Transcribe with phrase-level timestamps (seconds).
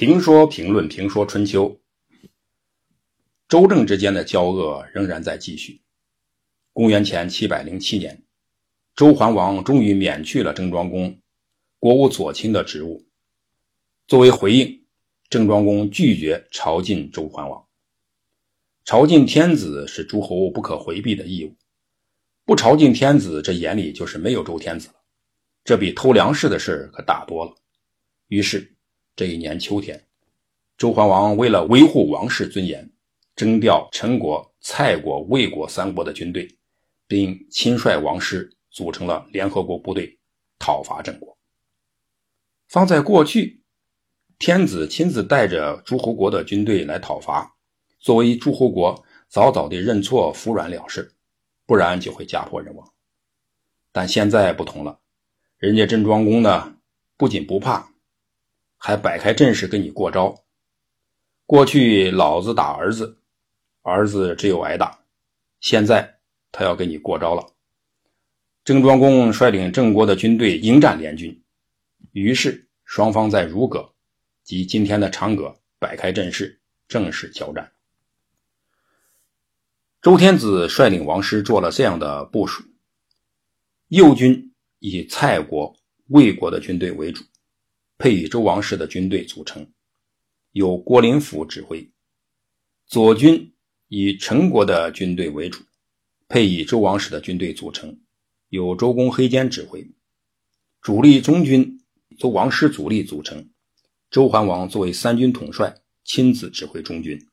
[0.00, 1.78] 评说评论评说春秋，
[3.46, 5.82] 周郑之间的交恶仍然在继续。
[6.72, 8.22] 公元前七百零七年，
[8.96, 11.20] 周桓王终于免去了郑庄公
[11.78, 13.04] 国务左卿的职务。
[14.06, 14.86] 作为回应，
[15.28, 17.62] 郑庄公拒绝朝觐周桓王。
[18.86, 21.54] 朝觐天子是诸侯不可回避的义务，
[22.46, 24.94] 不朝觐天子，这眼里就是没有周天子了。
[25.62, 27.54] 这比偷粮食的事可大多了。
[28.28, 28.74] 于是。
[29.16, 30.06] 这一年秋天，
[30.78, 32.90] 周桓王为了维护王室尊严，
[33.36, 36.48] 征调陈国、蔡国、魏国三国的军队，
[37.06, 40.18] 并亲率王师组成了联合国部队，
[40.58, 41.36] 讨伐郑国。
[42.68, 43.62] 放在过去，
[44.38, 47.56] 天子亲自带着诸侯国的军队来讨伐，
[47.98, 51.12] 作为诸侯国，早早的认错服软了事，
[51.66, 52.90] 不然就会家破人亡。
[53.92, 55.00] 但现在不同了，
[55.58, 56.76] 人家郑庄公呢，
[57.16, 57.89] 不仅不怕。
[58.82, 60.42] 还摆开阵势跟你过招。
[61.44, 63.18] 过去老子打儿子，
[63.82, 65.00] 儿子只有挨打。
[65.60, 66.18] 现在
[66.50, 67.52] 他要跟你过招了。
[68.64, 71.42] 郑庄公率领郑国的军队迎战联军，
[72.12, 73.92] 于是双方在如葛
[74.42, 77.70] 及今天的长葛摆开阵势，正式交战。
[80.00, 82.64] 周天子率领王师做了这样的部署：
[83.88, 87.22] 右军以蔡国、魏国的军队为主。
[88.00, 89.70] 配以周王室的军队组成，
[90.52, 91.86] 由郭林甫指挥；
[92.86, 93.52] 左军
[93.88, 95.62] 以陈国的军队为主，
[96.26, 98.00] 配以周王室的军队组成，
[98.48, 99.82] 由周公黑坚指挥；
[100.80, 101.78] 主力中军
[102.16, 103.50] 由王师主力组成，
[104.10, 107.28] 周桓王作为三军统帅，亲自指挥中军。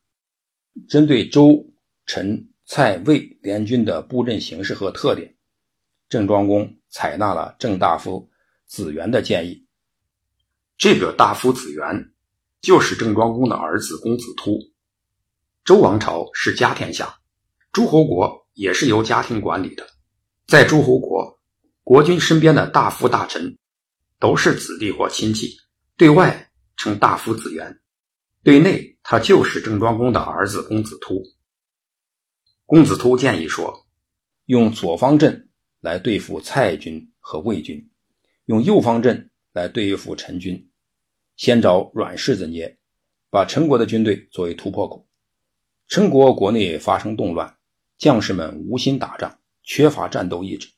[0.86, 1.66] 针对周、
[2.04, 5.34] 陈、蔡、魏联军的布阵形式和特点，
[6.10, 8.28] 郑庄公采纳了郑大夫
[8.66, 9.64] 子元的建议。
[10.78, 12.12] 这个大夫子元，
[12.60, 14.60] 就是郑庄公的儿子公子突。
[15.64, 17.18] 周王朝是家天下，
[17.72, 19.84] 诸侯国也是由家庭管理的。
[20.46, 21.40] 在诸侯国，
[21.82, 23.58] 国君身边的大夫大臣
[24.20, 25.56] 都是子弟或亲戚，
[25.96, 27.80] 对外称大夫子元，
[28.44, 31.20] 对内他就是郑庄公的儿子公子突。
[32.66, 33.84] 公子突建议说，
[34.44, 35.50] 用左方阵
[35.80, 37.90] 来对付蔡军和魏军，
[38.44, 40.66] 用右方阵来对付陈军。
[41.38, 42.78] 先找软柿子捏，
[43.30, 45.06] 把陈国的军队作为突破口。
[45.86, 47.56] 陈国国内发生动乱，
[47.96, 50.68] 将士们无心打仗，缺乏战斗意志。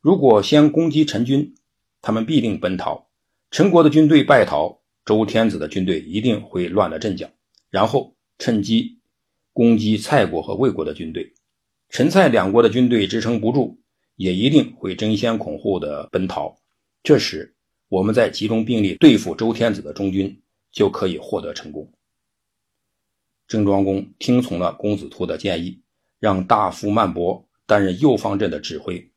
[0.00, 1.54] 如果先攻击陈军，
[2.00, 3.08] 他们必定奔逃。
[3.52, 7.30] 陈国的军队败逃，周天子的军队一定会乱了阵脚，
[7.70, 8.98] 然后趁机
[9.52, 11.32] 攻击蔡国和魏国的军队。
[11.90, 13.78] 陈蔡两国的军队支撑不住，
[14.16, 16.58] 也一定会争先恐后的奔逃。
[17.04, 17.54] 这时，
[17.92, 21.92] 我们再集中兵力对付周天子的中军，就可以获得成功。
[23.46, 25.82] 郑庄公听从了公子突的建议，
[26.18, 29.12] 让大夫曼伯担任右方阵的指挥，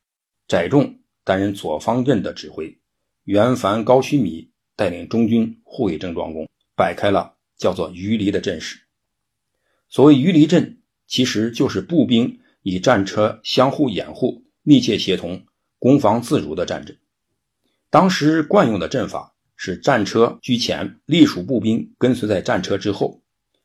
[0.50, 2.78] 载重担任左方阵的指挥，
[3.24, 8.82] 袁凡、高须弥带领中军护卫郑庄公，摆开了叫做鱼离的阵势。
[9.88, 15.46] 所谓鱼离阵，其实就是步兵与战车相互掩护、密切协同、
[15.80, 17.00] 攻防自如的战阵。
[17.90, 23.22] 当时惯用的阵法是战车居前，隶属步兵跟随在战车之后，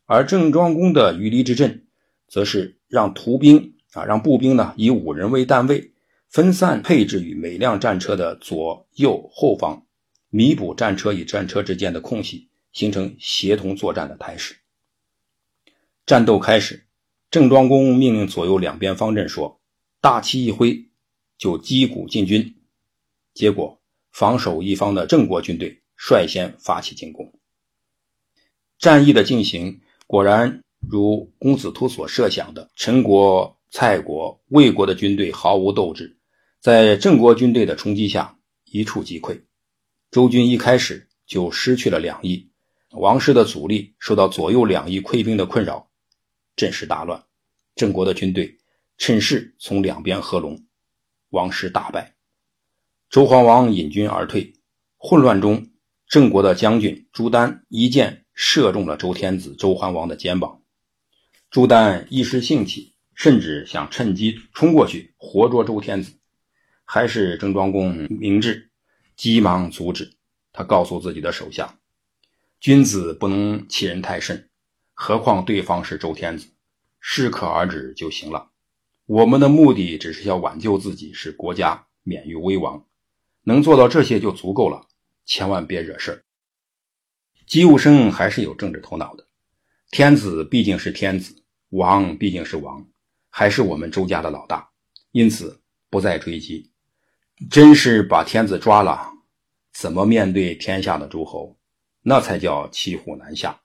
[0.06, 1.86] 而郑庄公的鱼离之阵，
[2.28, 5.92] 则是让徒兵啊，让步兵呢以五人为单位，
[6.28, 9.84] 分散配置于每辆战车的左右后方，
[10.28, 14.54] 弥补战车与战车之间的空隙，形成协同作战的态势。
[16.06, 16.86] 战斗开始，
[17.32, 19.60] 郑庄公命令左右两边方阵说
[20.00, 20.88] ：“大旗一挥，
[21.36, 22.54] 就击鼓进军。”
[23.34, 23.79] 结果。
[24.12, 27.32] 防守一方的郑国军队率先发起进攻，
[28.78, 36.18] 战役的进行果然如公子突所设想的，陈国、蔡国、魏国的军队毫无斗志，
[36.60, 39.42] 在郑国军队的冲击下一触即溃。
[40.10, 42.50] 周军一开始就失去了两翼，
[42.90, 45.88] 王师的阻力受到左右两翼溃兵的困扰，
[46.56, 47.24] 阵势大乱。
[47.76, 48.58] 郑国的军队
[48.98, 50.66] 趁势从两边合拢，
[51.28, 52.16] 王师大败。
[53.10, 54.52] 周桓王引军而退，
[54.96, 55.66] 混乱中，
[56.06, 60.62] 郑国的将军朱丹一箭射中了周天子周桓王的肩膀。
[61.50, 66.12] 朱丹一时兴起，甚至想趁机冲过去活捉周天子，
[66.84, 68.70] 还是郑庄公明智，
[69.16, 70.12] 急忙阻止。
[70.52, 71.80] 他告诉自己的手下
[72.60, 74.48] ：“君子不能欺人太甚，
[74.94, 76.46] 何况对方是周天子，
[77.00, 78.52] 适可而止就行了。
[79.06, 82.86] 我们的目的只是要挽救自己，使国家免于危亡。”
[83.42, 84.86] 能做到这些就足够了，
[85.24, 86.24] 千万别惹事
[87.46, 89.26] 姬武生还是有政治头脑的。
[89.90, 92.86] 天子毕竟是天子，王毕竟是王，
[93.28, 94.70] 还是我们周家的老大，
[95.10, 96.70] 因此不再追击。
[97.50, 99.10] 真是把天子抓了，
[99.72, 101.58] 怎么面对天下的诸侯？
[102.02, 103.60] 那才叫骑虎难下。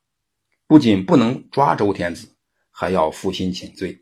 [0.66, 2.36] 不仅不能抓周天子，
[2.72, 4.00] 还要负心请罪。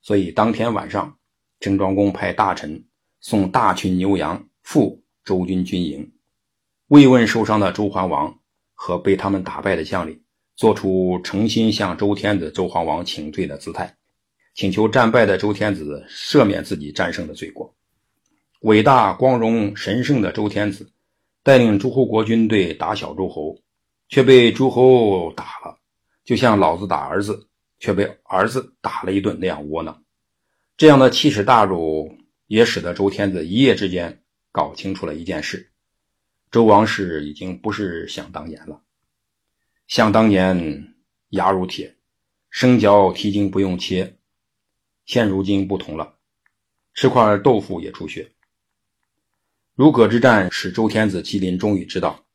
[0.00, 1.18] 所以当天晚上，
[1.60, 2.86] 郑庄公派大臣
[3.20, 6.10] 送大群牛羊赴周军军营，
[6.86, 8.38] 慰问受伤的周桓王
[8.72, 10.22] 和被他们打败的将领。
[10.56, 13.94] 做出诚心向周天子、周桓王请罪的姿态，
[14.54, 17.76] 请求战败的周天子赦免自己战胜的罪过。
[18.62, 20.90] 伟大、光荣、神圣的周天子
[21.42, 23.60] 带领诸侯国军队打小诸侯，
[24.08, 25.78] 却被诸侯打了，
[26.24, 27.48] 就像老子打儿子
[27.78, 30.02] 却被儿子打了一顿那样窝囊。
[30.78, 32.16] 这样的奇耻大辱，
[32.46, 34.22] 也使得周天子一夜之间
[34.58, 35.70] 搞清楚了一件事：
[36.50, 38.82] 周王室已经不是想当年了。
[39.86, 40.96] 想当年，
[41.28, 41.96] 牙如铁，
[42.50, 44.18] 生嚼蹄筋不用切。
[45.06, 46.16] 现如今不同了，
[46.92, 48.32] 吃块豆腐也出血。
[49.76, 52.26] 如葛之战使周天子麒麟终于知道，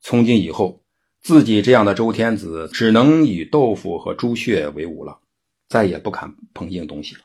[0.00, 0.84] 从今以后，
[1.20, 5.18] 自己这样的周天子只能以豆腐和猪血为伍了，
[5.68, 7.22] 再也不敢碰硬东西了。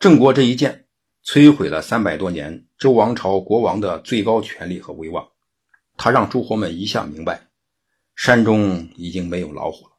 [0.00, 0.87] 郑国这一剑，
[1.30, 5.28] 摧毁了三百多年周王朝国王的最高权力和威望，
[5.98, 7.48] 他让诸侯们一下明白。
[8.16, 9.92] 山中已经没有老虎了。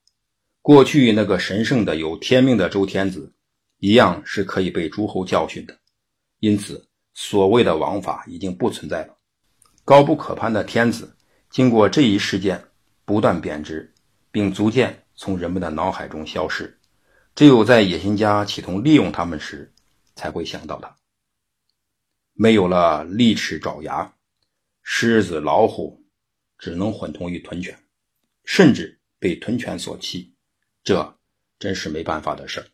[0.64, 3.31] 过去那个神圣的有天命的周天子，
[3.78, 5.78] 一样是可以被诸侯教训的。
[6.40, 9.16] 因此，所谓的王法已经不存在了。
[9.86, 11.16] 高不可攀的天子，
[11.52, 12.60] 经过这一事件，
[13.06, 13.94] 不断贬值，
[14.32, 16.80] 并逐渐从人们的脑海中消失。
[17.36, 19.72] 只有在野心家企图利用他们时，
[20.16, 20.96] 才会想到他。
[22.41, 24.13] 没有了利齿爪牙，
[24.81, 26.06] 狮子老虎
[26.57, 27.77] 只能混同于豚犬。
[28.45, 30.38] 甚至被豚犬所欺，
[30.81, 31.19] 这
[31.59, 32.68] 真是没办法的事儿。